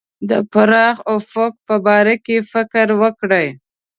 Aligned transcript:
د 0.29 0.31
پراخ 0.51 0.97
افق 1.15 1.53
په 1.67 1.75
باره 1.85 2.15
کې 2.25 2.37
فکر 2.51 2.87
وکړي. 3.01 3.47